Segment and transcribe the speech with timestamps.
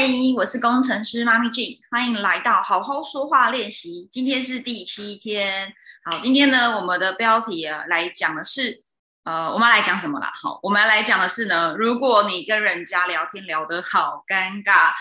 [0.00, 4.08] 嗨，我是工程师妈咪 G，欢迎来到好好说话练习。
[4.10, 5.70] 今天是第七天，
[6.02, 8.82] 好，今天呢，我们的标题啊来讲的是，
[9.24, 10.32] 呃，我们来讲什么啦？
[10.42, 14.92] 好，我们来讲的是呢，如果你跟人家聊天聊得好尴尬，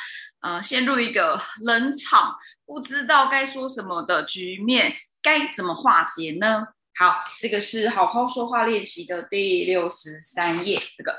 [0.42, 2.36] 呃，陷入一个冷场，
[2.66, 6.68] 不知道该说什么的局面，该怎么化解呢？
[6.98, 11.16] 好，这个是好好说话练习的第六十三页，这个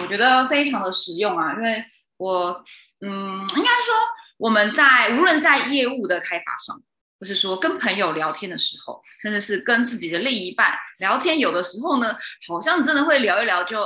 [0.00, 1.84] 我觉得非常的实用啊，因为
[2.16, 2.64] 我，
[3.00, 3.94] 嗯，应该说
[4.38, 6.80] 我们在无论在业务的开发上，
[7.18, 12.16] 或是说跟朋友聊天的时候，甚至是跟自己的另一半聊天，有的时候呢，
[12.48, 13.82] 好像真的会聊一聊就，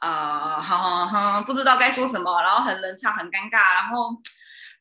[0.00, 4.10] 呃，哈哈哈，不知道该说什么，然后很冷场，很尴尬，然后，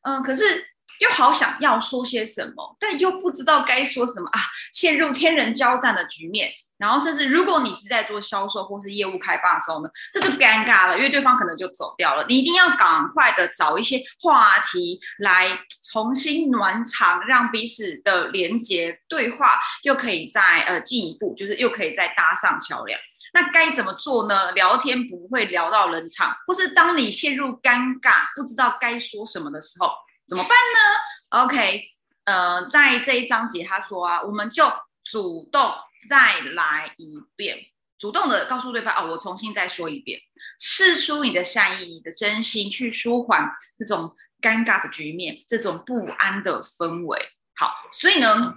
[0.04, 0.74] 嗯，可是。
[1.02, 4.40] 又好想要说些什么，但又不知道该说什么啊，
[4.72, 6.50] 陷入天人交战的局面。
[6.78, 12.26] 然后，甚至如果你是在做销售或是业务开发的时候呢，这就尴尬了，因为对方可能就走掉了。
[12.28, 15.58] 你一定要赶快的找一些话题来
[15.92, 23.00] 重新暖场，让彼此的连接对话又可以再呃进一步，就是又可以再搭上桥梁。
[23.34, 24.52] 那该怎么做呢？
[24.54, 29.92] 聊天不会聊到冷场，或是当你陷入尴尬，不知道该说什么的时候。
[30.28, 31.84] 怎么办呢？OK，
[32.24, 34.66] 呃，在这一章节他说啊，我们就
[35.06, 35.72] 主动
[36.10, 37.58] 再来一遍，
[37.98, 40.20] 主动的告诉对方哦，我重新再说一遍，
[40.60, 47.20] 试出你的善意、你的真心，去舒缓这种尴尬的局面、这种不安的氛围。
[47.56, 48.56] 好，所以呢，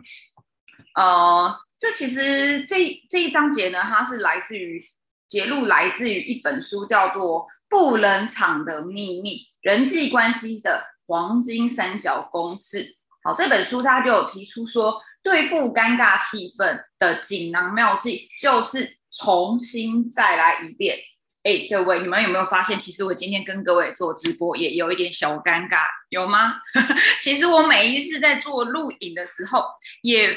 [0.95, 4.85] 呃，这其实这这一章节呢，它是来自于
[5.29, 10.87] 节录，来自于一本书，叫做《不冷场的秘密：人际关系的》。
[11.09, 20.99] 黄金三角公式，好，这本书它就有提出说，对付尴尬气氛的锦囊妙计就是重新再来一遍。
[21.45, 26.61] 哎，各位，你们有没有发现，其实我今天跟各位做直播也有一点小尴尬，有吗？
[27.23, 29.65] 其实我每一次在做录影的时候，
[30.03, 30.37] 也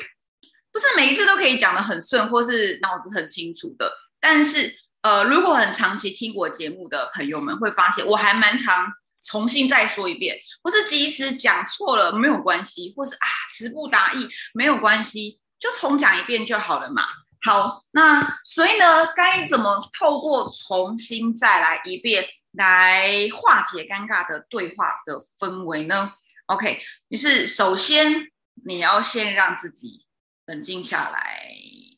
[0.71, 3.91] 不是每一次都可以讲得很顺，或是脑子很清楚的。
[4.19, 8.85] 但是，呃，如果很长期听我节目的朋友们会发现，我还蛮长。
[9.23, 17.03] 重新再说一遍，或是即使讲错了没有关系，或是啊词不达意没有关系，就重讲一遍就好了嘛。
[17.43, 26.11] 好，那所以呢，该怎么透过重新再来一遍来化解尴尬的对话的氛围呢
[26.45, 28.27] ？OK，于是首先
[28.65, 30.05] 你要先让自己
[30.45, 31.51] 冷静下来。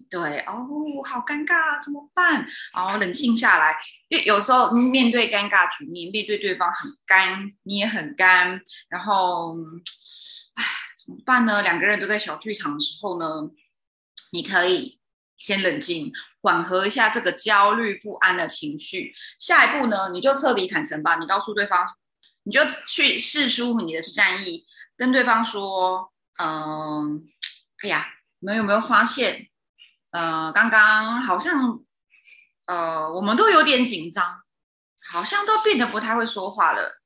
[0.09, 0.67] 对哦，
[1.03, 2.45] 好尴尬，怎么办？
[2.75, 3.75] 然后冷静下来，
[4.09, 9.55] 因为有时候面对尴尬局面，面对对方很干，你也很干，然后，
[10.53, 10.63] 唉，
[11.03, 11.63] 怎么办呢？
[11.63, 13.25] 两个人都在小剧场的时候呢，
[14.31, 14.99] 你可以
[15.35, 16.11] 先冷静，
[16.43, 19.15] 缓和一下这个焦虑不安的情绪。
[19.39, 21.87] 下一步呢，你就彻底坦诚吧，你告诉对方，
[22.43, 24.63] 你就去试出你的善意，
[24.95, 27.23] 跟对方说，嗯，
[27.81, 28.05] 哎呀，
[28.43, 29.47] 你们有没有发现？
[30.11, 31.79] 呃，刚刚好像，
[32.65, 34.43] 呃，我们都有点紧张，
[35.13, 36.99] 好像都变得不太会说话了，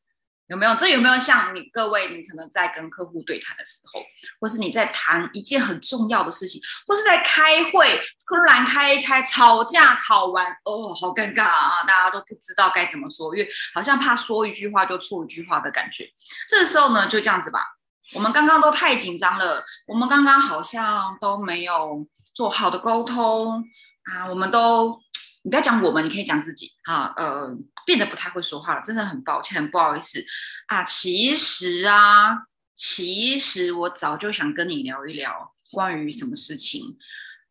[0.47, 0.73] 有没有？
[0.73, 4.01] 这有没有像你各位，你可能在跟客户对谈的时候，
[4.39, 16.11] 或是你在谈一件很重要的事情，或是在开会，突然开一开，吵架吵完，哦，好尴尬啊，大家都不知道该怎么说，因为好像怕说一句话就错一句话的感觉。
[16.49, 17.76] 这个时候呢，就这样子吧，
[18.13, 22.07] 我们刚刚都太紧张了，我们刚刚好像都没有。
[22.37, 23.63] 做好的沟通
[24.03, 25.01] 啊，我们都，
[25.41, 27.11] 你不要讲我们，你可以讲自己啊。
[27.17, 27.51] 呃，
[27.83, 30.23] 变得不太会说话了，真的很抱歉，不好意思
[30.67, 30.83] 啊。
[30.83, 32.43] 其实啊，
[32.75, 36.95] 其实我早就想跟你聊一聊关于什么事情，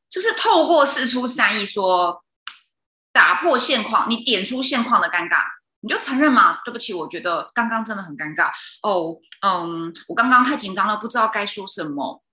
[0.09, 2.25] 就是透过事出善意说
[3.13, 5.47] 打破现况，你点出现况的尴尬，
[5.87, 6.59] 你就承认嘛。
[6.65, 8.51] 对不起，我觉得刚刚真的很尴尬
[8.83, 9.17] 哦。
[9.47, 12.25] 嗯，我刚刚太紧张了，不知道该说什么。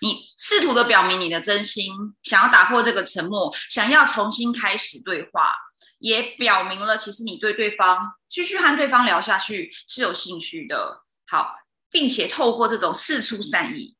[0.00, 1.92] 你试图的表明你的真心，
[2.22, 5.52] 想要打破这个沉默，想要重新开始对话，
[5.98, 11.02] 也表明了其实你对对方继续和对方聊下去是有兴趣的。
[11.26, 11.54] 好，
[11.90, 13.94] 并且透过这种事出善意，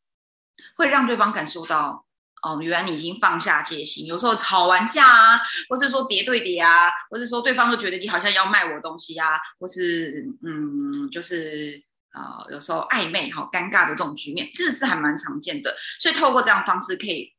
[0.76, 2.03] 会让对方感受到，
[2.44, 4.06] 哦，原来你已经放下戒心。
[4.06, 11.82] 有时候吵完架啊，或是说叠对叠啊，或是说对方都觉得你好像要卖我东西啊，或是嗯，就是。
[12.16, 15.76] 呃，有时候暧昧、好尴尬的这种局面，这是还蛮常见的。
[15.98, 17.34] 所以透过这样方式，可以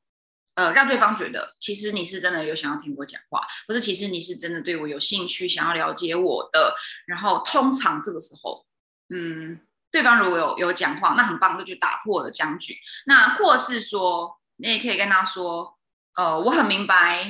[0.55, 6.75] 呃让对方觉得，其实你是真的有想要听我讲话，或者其实你是真的对我有兴趣，想要了解我的。
[7.07, 8.65] 然后通常这个时候，
[9.15, 9.57] 嗯，
[9.89, 12.75] 对方如果有有讲话，那很棒，就去打破了僵局。
[13.05, 15.77] 那或是说，你也可以跟他说，
[16.15, 17.25] 呃，我很明白。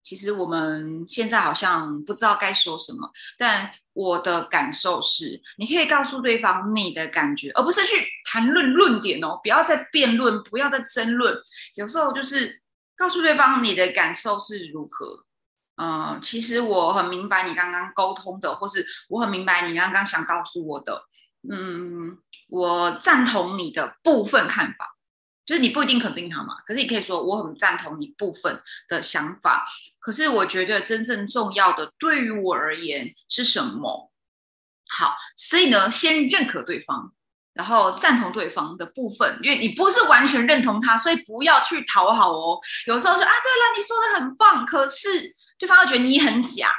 [0.00, 11.36] 其实我们现在好像不知道该说什么，但我的感受是，你可以告诉对方你的感觉，而不是去谈论论点哦，不要再辩论，不要再争论。
[11.74, 12.62] 有时候就是
[12.96, 15.26] 告诉对方你的感受是如何。
[15.76, 21.02] 嗯，其实我很明白你刚刚沟通的，或是我很明白你刚刚想告诉我的。
[21.52, 22.16] 嗯，
[22.48, 24.96] 我赞同你的部分看法。
[25.48, 29.66] 就是你不一定肯定他嘛，可是你可以说我很赞同你部分的想法。
[29.98, 34.12] 可是我觉得真正重要的对于我而言是什么？
[34.90, 37.14] 好，所以呢，先认可对方，
[37.54, 42.58] 然后赞同对方的部分，因为你不是完全认同他，所以不要去讨好哦。
[42.86, 45.08] 有时候说啊，对了，你说的很棒，可是
[45.58, 46.70] 对方会觉得你很假，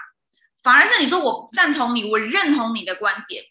[0.62, 3.44] 反而是你说我赞同你，我认同你的观点。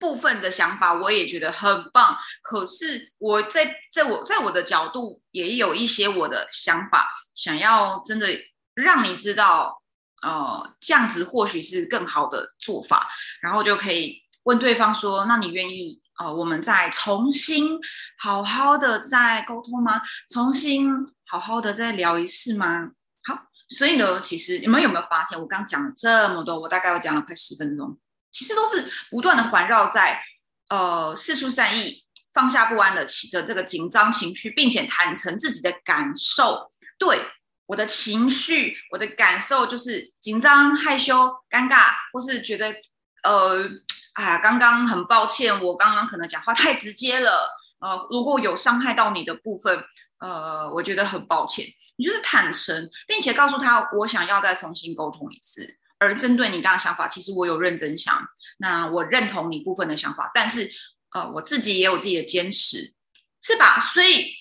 [0.00, 8.26] 部分的想法我也觉得很棒，可是我在在我在我的角度也有一些我的想法，想要真的
[8.74, 9.82] 让你知道，
[10.22, 13.08] 呃，这样子或许是更好的做法，
[13.42, 17.78] 然后就可以问对方说：“那你愿意呃，我们再重新
[18.18, 20.00] 好好的再沟通吗？
[20.30, 20.90] 重新
[21.26, 22.90] 好好的再聊一次吗？”
[23.24, 23.38] 好，
[23.68, 27.98] 所以呢，其实你们有没有发现，我刚讲了这么多，我大概要讲了快十分钟。
[28.32, 30.22] 其实都是不断的环绕在，
[30.68, 36.70] 呃，四处善意、放下不安的情的这个紧张情绪，并且坦诚自己的感受。
[36.98, 37.20] 对
[37.66, 42.74] 我的情绪、我的感受就是紧张、害羞、尴尬，或是觉得，
[43.22, 43.68] 呃，
[44.14, 47.48] 哎呀，刚刚很抱歉，我刚刚可能讲话太直接了，
[47.78, 49.82] 呃，如果有伤害到你的部分，
[50.18, 51.64] 呃，我觉得很抱歉。
[51.96, 55.78] 你就是坦诚，并且告诉他，我想要再重新沟通一次。
[56.00, 58.26] 而针对你刚刚想法，其实我有认真想，
[58.56, 60.68] 那我认同你部分的想法，但是
[61.12, 62.94] 呃，我自己也有自己的坚持，
[63.42, 63.78] 是吧？
[63.78, 64.32] 所以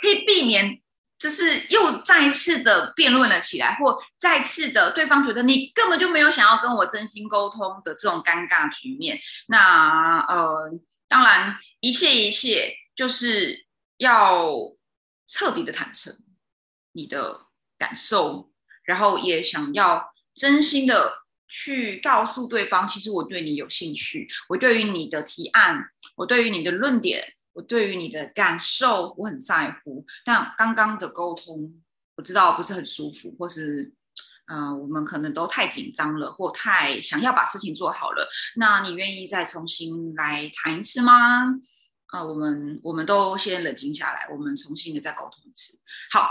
[0.00, 0.80] 可以避免，
[1.18, 9.18] 就是又再一次的辩论了起来，或再次的对方觉得你根本就没有想要跟我真心沟通的这种尴尬局面。
[9.48, 10.70] 那呃，
[11.08, 13.66] 当然一切一切就是
[13.96, 14.52] 要
[15.26, 16.16] 彻底的坦诚
[16.92, 18.52] 你的感受，
[18.84, 20.11] 然后也想要。
[20.34, 21.12] 真心的
[21.48, 25.84] 去告诉对方，其实我对你有兴趣，我对于你的提案，
[26.16, 30.04] 我对于你的论点，我对于你的感受，我很在乎。
[30.24, 31.82] 但刚刚的沟通，
[32.16, 33.92] 我知道不是很舒服，或是，
[34.46, 38.26] 嗯，我们可能都太紧张了，或太想要把事情做好了。
[38.56, 41.44] 那你愿意再重新来谈一次吗？
[42.06, 45.78] 啊，我们我们都先冷静下来，我们重新的再沟通一次。
[46.10, 46.30] 好，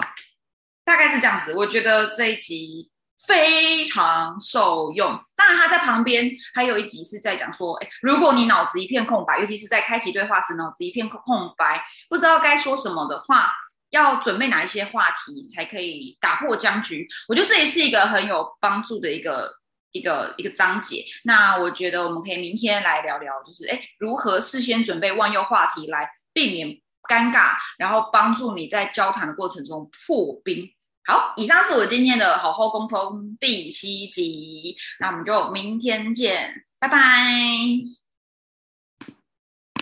[0.83, 1.53] 大概是这样子。
[1.53, 2.91] 我觉得这一集。
[3.28, 5.20] 非常受用。
[5.36, 11.20] 当然，他在旁边还有一集是在讲说，哎，如果你脑子一片空白，尤其是在开启对话时，脑子一片空
[11.58, 13.52] 白，不知道该说什么的话，
[13.90, 17.08] 要准备哪一些话题才可以打破僵局？
[17.28, 19.52] 我觉得这也是一个很有帮助的一个
[19.92, 21.04] 一个一个章节。
[21.24, 26.70] 那我觉得我们可以明天来聊聊，就是哎，如何事先准备万用话题来避免
[27.10, 30.72] 尴尬，然后帮助你在交谈的过程中破冰。
[31.03, 38.00] 好，以上是我今天的好好沟通第七集，那我们就明天见，拜拜。